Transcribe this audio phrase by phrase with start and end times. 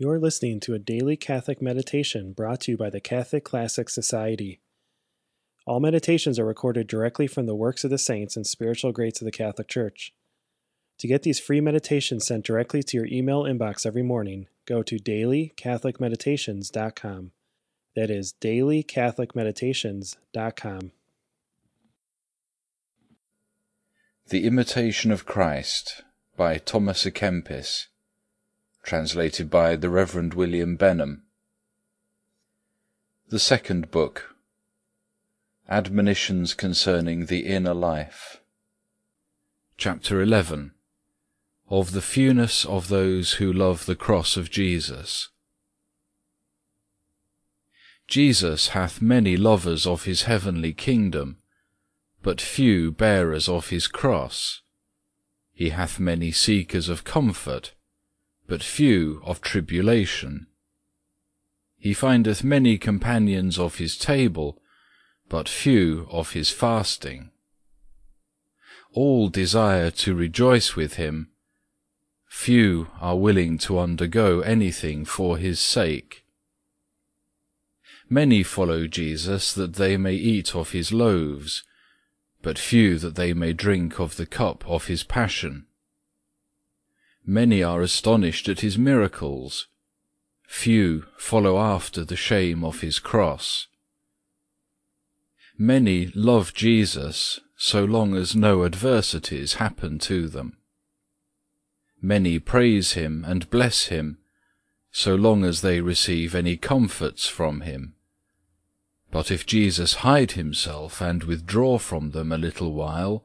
[0.00, 4.62] You're listening to a daily Catholic meditation brought to you by the Catholic Classic Society.
[5.66, 9.26] All meditations are recorded directly from the works of the saints and spiritual greats of
[9.26, 10.14] the Catholic Church.
[11.00, 14.96] To get these free meditations sent directly to your email inbox every morning, go to
[14.96, 17.32] dailycatholicmeditations.com.
[17.94, 20.92] That is dailycatholicmeditations.com.
[24.28, 26.04] The Imitation of Christ
[26.38, 27.88] by Thomas à Kempis
[28.82, 31.22] translated by the Reverend William Benham.
[33.28, 34.34] The Second Book
[35.68, 38.40] Admonitions concerning the Inner Life
[39.76, 40.72] Chapter 11
[41.68, 45.28] Of the fewness of those who love the cross of Jesus
[48.10, 51.38] Jesus hath many lovers of his heavenly kingdom,
[52.24, 54.62] but few bearers of his cross.
[55.52, 57.72] He hath many seekers of comfort,
[58.50, 60.48] but few of tribulation.
[61.78, 64.60] He findeth many companions of his table,
[65.28, 67.30] but few of his fasting.
[68.92, 71.28] All desire to rejoice with him,
[72.26, 76.24] few are willing to undergo anything for his sake.
[78.08, 81.62] Many follow Jesus that they may eat of his loaves,
[82.42, 85.66] but few that they may drink of the cup of his passion.
[87.26, 89.68] Many are astonished at his miracles,
[90.48, 93.68] few follow after the shame of his cross.
[95.56, 100.56] Many love Jesus so long as no adversities happen to them.
[102.00, 104.18] Many praise him and bless him
[104.90, 107.94] so long as they receive any comforts from him.
[109.10, 113.24] But if Jesus hide himself and withdraw from them a little while,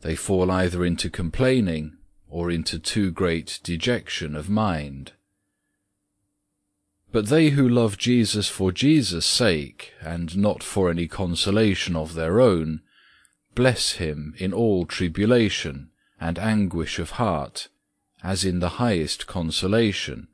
[0.00, 1.98] they fall either into complaining
[2.30, 5.12] or into too great dejection of mind.
[7.12, 12.40] But they who love Jesus for Jesus' sake, and not for any consolation of their
[12.40, 12.82] own,
[13.54, 15.90] bless him in all tribulation
[16.20, 17.68] and anguish of heart,
[18.22, 20.28] as in the highest consolation.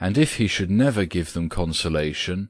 [0.00, 2.48] And if he should never give them consolation,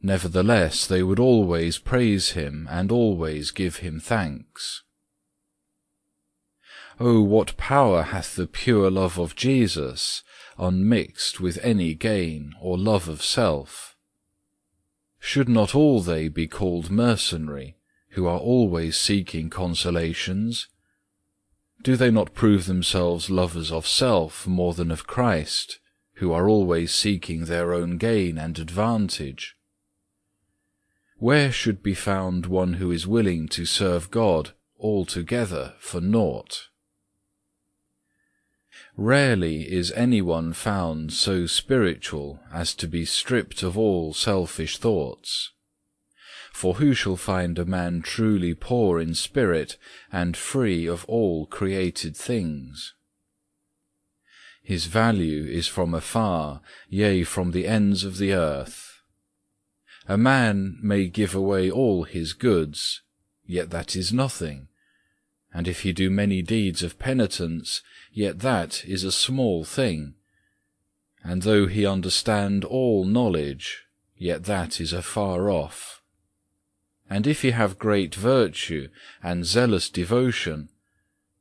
[0.00, 4.84] nevertheless they would always praise him and always give him thanks.
[7.00, 10.24] O what power hath the pure love of Jesus,
[10.58, 13.96] unmixed with any gain or love of self?
[15.20, 17.76] Should not all they be called mercenary,
[18.10, 20.66] who are always seeking consolations?
[21.84, 25.78] Do they not prove themselves lovers of self more than of Christ,
[26.14, 29.56] who are always seeking their own gain and advantage?
[31.18, 34.50] Where should be found one who is willing to serve God
[34.80, 36.68] altogether for naught?
[38.96, 45.52] Rarely is any one found so spiritual as to be stripped of all selfish thoughts.
[46.52, 49.76] For who shall find a man truly poor in spirit
[50.10, 52.94] and free of all created things?
[54.62, 59.00] His value is from afar, yea, from the ends of the earth.
[60.06, 63.02] A man may give away all his goods,
[63.46, 64.68] yet that is nothing,
[65.58, 67.82] and if he do many deeds of penitence,
[68.12, 70.14] yet that is a small thing.
[71.24, 73.82] And though he understand all knowledge,
[74.16, 76.00] yet that is afar off.
[77.10, 78.86] And if he have great virtue
[79.20, 80.68] and zealous devotion,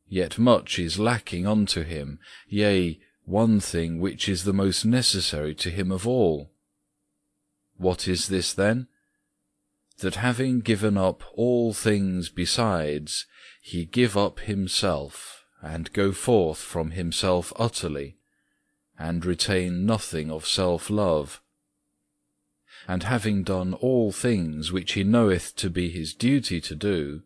[0.08, 2.18] yet much is lacking unto him,
[2.50, 6.50] yea, one thing which is the most necessary to him of all.
[7.78, 8.88] What is this then?
[10.00, 13.28] That having given up all things besides,
[13.68, 18.16] he give up himself and go forth from himself utterly,
[18.98, 21.42] and retain nothing of self-love.
[22.88, 27.24] And having done all things which he knoweth to be his duty to do,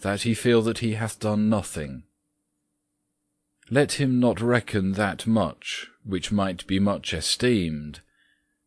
[0.00, 2.02] that he feel that he hath done nothing.
[3.70, 8.00] Let him not reckon that much which might be much esteemed,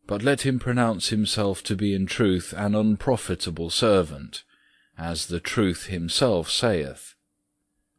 [0.06, 4.42] but let him pronounce himself to be in truth an unprofitable servant,
[4.98, 7.14] as the truth himself saith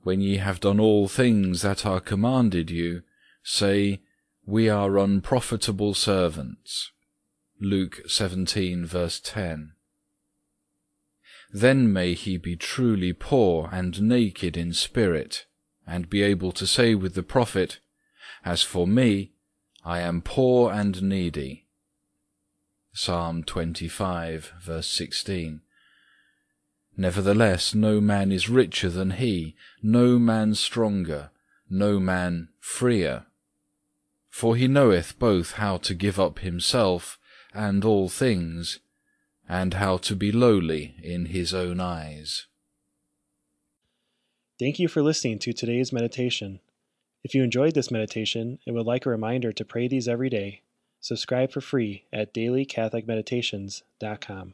[0.05, 3.01] when ye have done all things that are commanded you,
[3.41, 3.99] say,
[4.45, 6.91] We are unprofitable servants.
[7.59, 9.71] Luke 17 verse 10.
[11.51, 15.47] Then may he be truly poor and naked in spirit,
[15.87, 17.79] and be able to say with the prophet,
[18.43, 19.31] As for me,
[19.83, 21.65] I am poor and needy.
[22.93, 25.61] Psalm 25 verse 16.
[26.97, 31.29] Nevertheless no man is richer than he, no man stronger,
[31.69, 33.25] no man freer.
[34.29, 37.19] For he knoweth both how to give up himself
[37.53, 38.79] and all things,
[39.47, 42.47] and how to be lowly in his own eyes.
[44.57, 46.61] Thank you for listening to today's meditation.
[47.23, 50.61] If you enjoyed this meditation and would like a reminder to pray these every day,
[51.01, 54.53] subscribe for free at dailycatholicmeditations.com.